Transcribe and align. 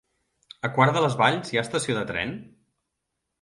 A 0.69 0.71
Quart 0.77 0.95
de 0.97 1.03
les 1.03 1.17
Valls 1.19 1.51
hi 1.53 1.59
ha 1.61 1.65
estació 1.67 1.99
de 1.99 2.03
tren? 2.13 2.33